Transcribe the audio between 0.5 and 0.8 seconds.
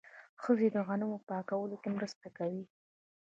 د